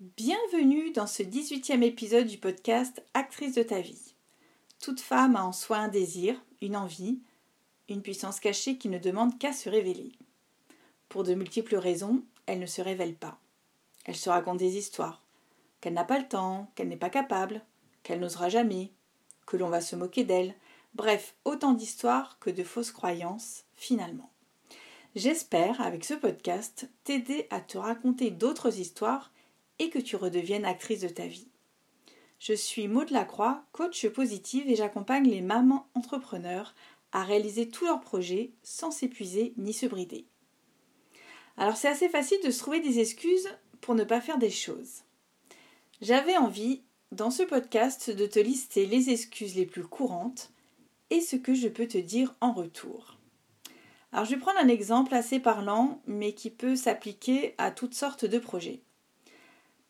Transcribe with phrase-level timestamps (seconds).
[0.00, 4.14] Bienvenue dans ce 18e épisode du podcast Actrice de ta vie.
[4.80, 7.20] Toute femme a en soi un désir, une envie,
[7.90, 10.12] une puissance cachée qui ne demande qu'à se révéler.
[11.10, 13.38] Pour de multiples raisons, elle ne se révèle pas.
[14.06, 15.22] Elle se raconte des histoires,
[15.82, 17.60] qu'elle n'a pas le temps, qu'elle n'est pas capable,
[18.02, 18.92] qu'elle n'osera jamais,
[19.44, 20.54] que l'on va se moquer d'elle,
[20.94, 24.30] bref, autant d'histoires que de fausses croyances, finalement.
[25.14, 29.30] J'espère, avec ce podcast, t'aider à te raconter d'autres histoires
[29.80, 31.48] et que tu redeviennes actrice de ta vie.
[32.38, 36.74] Je suis Maud Lacroix, coach positive et j'accompagne les mamans entrepreneurs
[37.12, 40.26] à réaliser tous leurs projets sans s'épuiser ni se brider.
[41.56, 43.48] Alors c'est assez facile de se trouver des excuses
[43.80, 45.02] pour ne pas faire des choses.
[46.00, 50.50] J'avais envie, dans ce podcast, de te lister les excuses les plus courantes
[51.10, 53.16] et ce que je peux te dire en retour.
[54.12, 58.24] Alors je vais prendre un exemple assez parlant, mais qui peut s'appliquer à toutes sortes
[58.24, 58.80] de projets.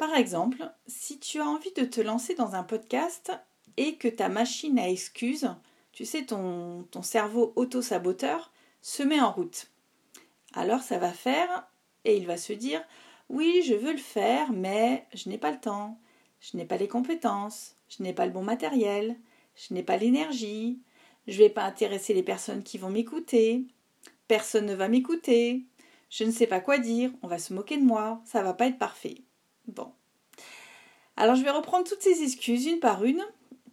[0.00, 3.32] Par exemple, si tu as envie de te lancer dans un podcast
[3.76, 5.54] et que ta machine à excuses,
[5.92, 9.66] tu sais, ton, cerveau auto-saboteur, se met en route.
[10.54, 11.68] Alors ça va faire,
[12.06, 12.82] et il va se dire,
[13.28, 16.00] oui, je veux le faire, mais je n'ai pas le temps,
[16.40, 19.16] je n'ai pas les compétences, je n'ai pas le bon matériel,
[19.54, 20.80] je n'ai pas l'énergie,
[21.26, 23.66] je ne vais pas intéresser les personnes qui vont m'écouter,
[24.28, 25.66] Personne ne va m'écouter.
[26.08, 27.10] Je ne sais pas quoi dire.
[27.20, 28.22] On va se moquer de moi.
[28.24, 29.24] Ça va pas être parfait.
[29.70, 29.92] Bon.
[31.16, 33.24] Alors je vais reprendre toutes ces excuses une par une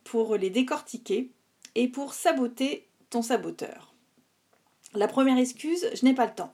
[0.03, 1.31] pour les décortiquer
[1.75, 3.93] et pour saboter ton saboteur.
[4.93, 6.53] La première excuse, je n'ai pas le temps.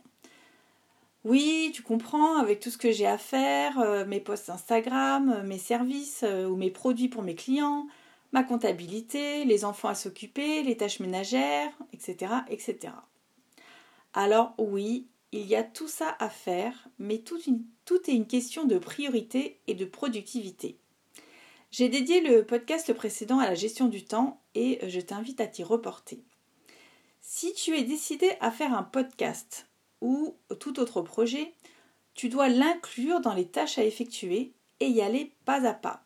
[1.23, 5.43] Oui, tu comprends, avec tout ce que j'ai à faire, euh, mes posts Instagram, euh,
[5.43, 7.87] mes services euh, ou mes produits pour mes clients,
[8.33, 12.93] ma comptabilité, les enfants à s'occuper, les tâches ménagères, etc., etc.
[14.13, 18.77] Alors oui, il y a tout ça à faire, mais tout, est une question de
[18.77, 20.77] priorité et de productivité.
[21.71, 25.63] J'ai dédié le podcast précédent à la gestion du temps et je t'invite à t'y
[25.63, 26.23] reporter.
[27.19, 29.67] Si tu es décidé à faire un podcast
[30.01, 31.55] ou tout autre projet,
[32.13, 36.05] tu dois l'inclure dans les tâches à effectuer et y aller pas à pas.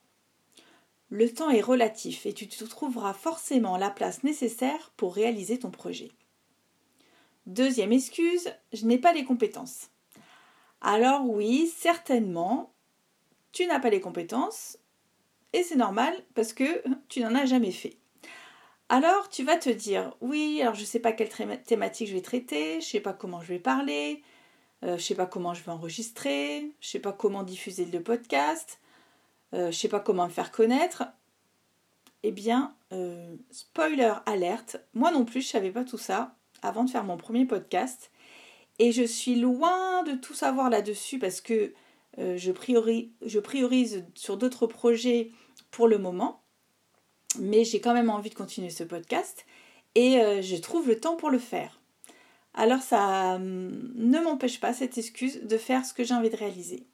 [1.10, 5.72] Le temps est relatif et tu te trouveras forcément la place nécessaire pour réaliser ton
[5.72, 6.12] projet.
[7.48, 9.88] Deuxième excuse, je n'ai pas les compétences.
[10.82, 12.74] Alors oui, certainement,
[13.54, 14.78] tu n'as pas les compétences,
[15.54, 17.96] et c'est normal parce que tu n'en as jamais fait.
[18.90, 21.30] Alors tu vas te dire, oui, alors je ne sais pas quelle
[21.64, 24.24] thématique je vais traiter, je ne sais pas comment je vais parler,
[24.84, 27.86] euh, je ne sais pas comment je vais enregistrer, je ne sais pas comment diffuser
[27.86, 28.82] le podcast,
[29.54, 31.06] euh, je ne sais pas comment me faire connaître.
[32.24, 36.84] Eh bien, euh, spoiler alerte, moi non plus je ne savais pas tout ça avant
[36.84, 38.12] de faire mon premier podcast.
[38.80, 41.74] Et je suis loin de tout savoir là-dessus parce que
[42.20, 45.32] euh, je, priorise, sur d'autres projets
[45.72, 46.44] pour le moment.
[47.40, 49.46] Mais j'ai quand même envie de continuer ce podcast
[49.96, 51.82] et euh, je trouve le temps pour le faire.
[52.54, 56.36] Alors ça hum, ne m'empêche pas cette excuse de faire ce que j'ai envie de
[56.36, 56.88] réaliser.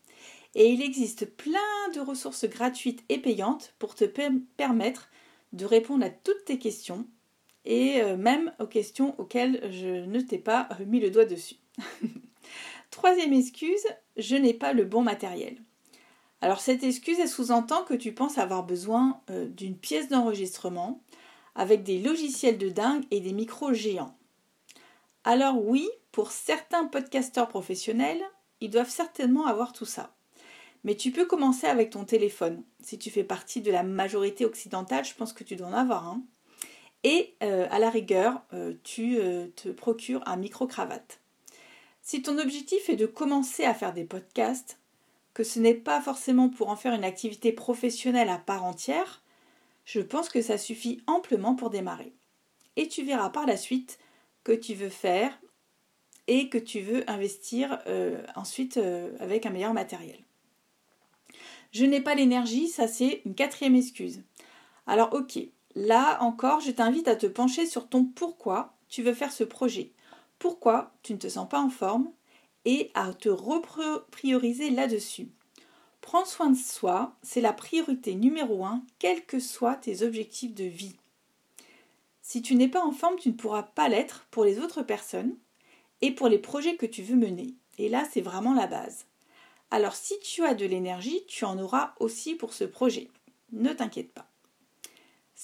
[0.56, 5.10] Et il existe plein de ressources gratuites et payantes pour te permettre
[5.52, 7.08] de répondre à toutes tes questions
[7.66, 11.56] et euh, même aux questions auxquelles je ne t'ai pas mis le doigt dessus.
[12.92, 13.86] Troisième excuse,
[14.18, 15.58] je n'ai pas le bon matériel.
[16.42, 21.02] Alors cette excuse, elle sous-entend que tu penses avoir besoin euh, d'une pièce d'enregistrement
[21.56, 24.16] avec des logiciels de dingue et des micros géants.
[25.24, 28.22] Alors oui, pour certains podcasteurs professionnels,
[28.60, 30.14] ils doivent certainement avoir tout ça.
[30.84, 32.64] Mais tu peux commencer avec ton téléphone.
[32.82, 36.08] Si tu fais partie de la majorité occidentale, je pense que tu dois en avoir
[36.08, 36.24] un
[37.04, 41.20] et euh, à la rigueur, euh, tu euh, te procures un micro-cravate.
[42.02, 44.80] Si ton objectif est de commencer à faire des podcasts,
[45.34, 49.24] que ce n'est pas forcément pour en faire une activité professionnelle à part entière,
[49.86, 52.14] je pense que ça suffit amplement pour démarrer.
[52.76, 54.00] Et tu verras par la suite
[54.44, 55.38] que tu veux faire
[56.28, 57.80] et que tu veux investir
[58.36, 58.80] ensuite
[59.20, 60.20] avec un meilleur matériel.
[61.72, 64.22] Je n'ai pas l'énergie, ça c'est une quatrième excuse.
[64.86, 65.40] Alors ok,
[65.76, 69.92] Là encore, je t'invite à te pencher sur ton pourquoi tu veux faire ce projet,
[70.38, 72.12] pourquoi tu ne te sens pas en forme
[72.66, 75.30] et à te reprioriser là-dessus.
[76.02, 80.66] Prends soin de soi, c'est la priorité numéro un, quels que soient tes objectifs de
[80.66, 80.96] vie.
[82.22, 85.36] Si tu n'es pas en forme, tu ne pourras pas l'être pour les autres personnes
[86.02, 87.56] et pour les projets que tu veux mener.
[87.78, 89.06] Et là, c'est vraiment la base.
[89.72, 93.10] Alors si tu as de l'énergie, tu en auras aussi pour ce projet.
[93.52, 94.30] Ne t'inquiète pas.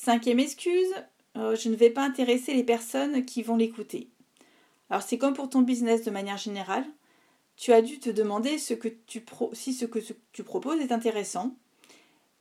[0.01, 0.96] Cinquième excuse,
[1.36, 4.07] euh, je ne vais pas intéresser les personnes qui vont l'écouter.
[4.90, 6.86] Alors c'est comme pour ton business de manière générale.
[7.57, 10.00] tu as dû te demander si ce que
[10.31, 11.54] tu proposes est intéressant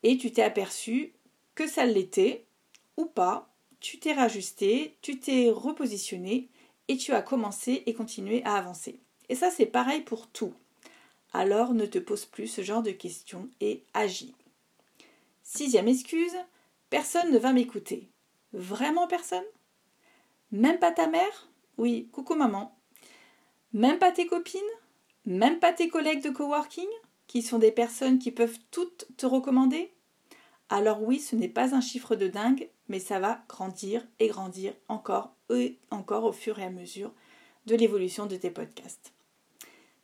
[0.04, 1.14] et tu t'es aperçu
[1.56, 2.46] que ça l'était
[2.96, 6.46] ou pas, tu t'es rajusté, tu t'es repositionné
[6.86, 9.00] et tu as commencé et continué à avancer.
[9.28, 10.54] Et ça c'est pareil pour tout.
[11.32, 14.36] Alors ne te pose plus ce genre de questions et agis.
[15.42, 16.36] Sixième excuse,
[16.90, 18.10] personne ne va m'écouter.
[18.52, 19.44] Vraiment personne?
[20.50, 21.48] Même pas ta mère?
[21.76, 22.76] Oui, coucou maman.
[23.72, 24.60] Même pas tes copines?
[25.26, 26.88] Même pas tes collègues de coworking,
[27.26, 29.92] qui sont des personnes qui peuvent toutes te recommander?
[30.70, 34.74] Alors oui, ce n'est pas un chiffre de dingue, mais ça va grandir et grandir
[34.88, 37.12] encore et encore au fur et à mesure
[37.66, 39.12] de l'évolution de tes podcasts.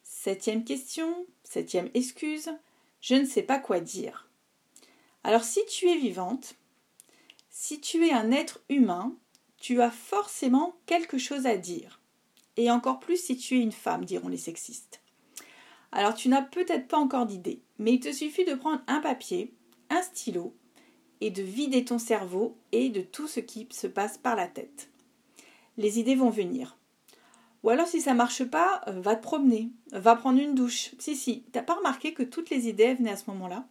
[0.02, 2.50] Septième question, septième excuse,
[3.00, 4.28] je ne sais pas quoi dire.
[5.22, 6.54] Alors si tu es vivante,
[7.56, 9.14] si tu es un être humain,
[9.58, 12.00] tu as forcément quelque chose à dire.
[12.56, 15.00] Et encore plus si tu es une femme, diront les sexistes.
[15.92, 19.54] Alors tu n'as peut-être pas encore d'idée, mais il te suffit de prendre un papier,
[19.88, 20.52] un stylo,
[21.20, 24.90] et de vider ton cerveau et de tout ce qui se passe par la tête.
[25.76, 26.76] Les idées vont venir.
[27.62, 30.90] Ou alors si ça marche pas, euh, va te promener, va prendre une douche.
[30.98, 33.64] Si si, t'as pas remarqué que toutes les idées venaient à ce moment-là?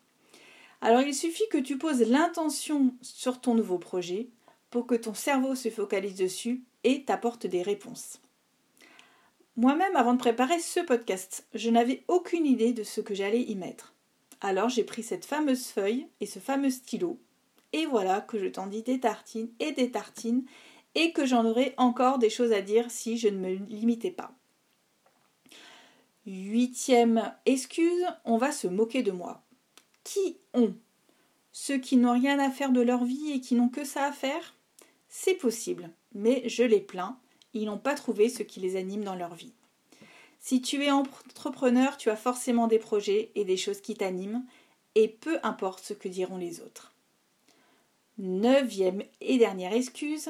[0.84, 4.28] Alors il suffit que tu poses l'intention sur ton nouveau projet
[4.70, 8.20] pour que ton cerveau se focalise dessus et t'apporte des réponses.
[9.56, 13.56] Moi-même, avant de préparer ce podcast, je n'avais aucune idée de ce que j'allais y
[13.56, 13.94] mettre.
[14.42, 17.18] Alors j'ai pris cette fameuse feuille et ce fameux stylo,
[17.72, 20.44] et voilà que je t'en dis des tartines et des tartines,
[20.96, 24.34] et que j'en aurais encore des choses à dire si je ne me limitais pas.
[26.26, 29.43] Huitième excuse, on va se moquer de moi.
[30.14, 30.76] Qui ont?
[31.52, 34.12] Ceux qui n'ont rien à faire de leur vie et qui n'ont que ça à
[34.12, 34.56] faire?
[35.10, 37.18] C'est possible, mais je les plains
[37.54, 39.54] ils n'ont pas trouvé ce qui les anime dans leur vie.
[40.40, 44.44] Si tu es entrepreneur, tu as forcément des projets et des choses qui t'animent,
[44.96, 46.92] et peu importe ce que diront les autres.
[48.18, 50.30] Neuvième et dernière excuse,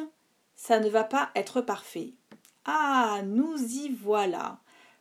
[0.56, 2.14] ça ne va pas être parfait.
[2.66, 4.60] Ah, nous y voilà,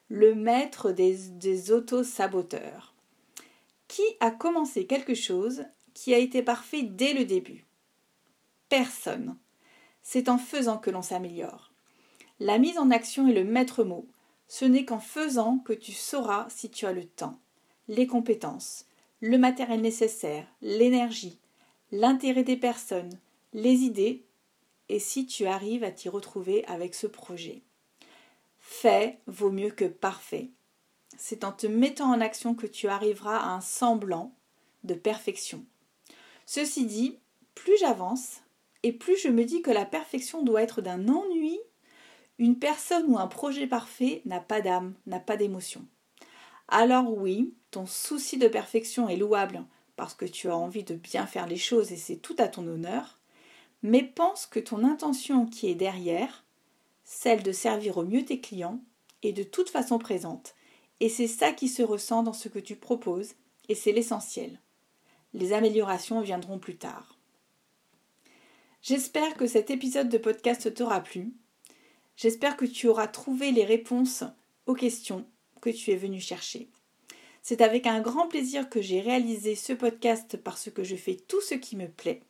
[0.09, 2.92] le maître des, des auto-saboteurs.
[4.31, 5.65] Commencé quelque chose
[5.95, 7.67] qui a été parfait dès le début
[8.69, 9.37] Personne.
[10.03, 11.73] C'est en faisant que l'on s'améliore.
[12.41, 14.07] La mise en action est le maître mot.
[14.49, 17.39] Ce n'est qu'en faisant que tu sauras si tu as le temps,
[17.89, 18.87] les compétences,
[19.21, 21.39] le matériel nécessaire, l'énergie,
[21.91, 23.19] l'intérêt des personnes,
[23.53, 24.25] les idées,
[24.89, 27.63] et si tu arrives à t'y retrouver avec ce projet.
[28.59, 30.51] Fait vaut mieux que parfait.
[31.17, 34.35] C'est en te mettant en action que tu arriveras à un semblant
[34.85, 35.65] de perfection.
[36.47, 37.19] Ceci dit,
[37.55, 38.41] plus j'avance,
[38.83, 41.59] et plus je me dis que la perfection doit être d'un ennui
[42.39, 45.87] une personne ou un projet parfait n'a pas d'âme, n'a pas d'émotion.
[46.67, 51.27] Alors oui, ton souci de perfection est louable parce que tu as envie de bien
[51.27, 53.21] faire les choses et c'est tout à ton honneur,
[53.83, 56.45] mais pense que ton intention qui est derrière,
[57.05, 58.81] celle de servir au mieux tes clients,
[59.23, 60.55] est de toute façon présente,
[61.03, 63.35] et c'est ça qui se ressent dans ce que tu proposes,
[63.69, 64.61] et c'est l'essentiel.
[65.35, 67.19] Les améliorations viendront plus tard.
[68.83, 71.33] J'espère que cet épisode de podcast t'aura plu.
[72.17, 74.23] J'espère que tu auras trouvé les réponses
[74.67, 75.27] aux questions
[75.61, 76.69] que tu es venu chercher.
[77.43, 81.41] C'est avec un grand plaisir que j'ai réalisé ce podcast parce que je fais tout
[81.41, 82.23] ce qui me plaît.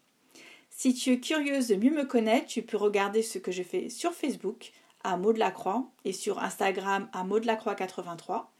[0.71, 3.91] Si tu es curieuse de mieux me connaître, tu peux regarder ce que je fais
[3.91, 4.73] sur Facebook
[5.05, 8.52] à Maud Lacroix et sur Instagram à Maud Lacroix 83.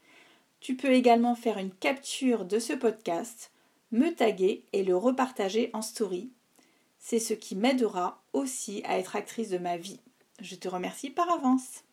[0.63, 3.51] Tu peux également faire une capture de ce podcast,
[3.91, 6.31] me taguer et le repartager en story.
[6.99, 9.99] C'est ce qui m'aidera aussi à être actrice de ma vie.
[10.39, 11.83] Je te remercie par avance.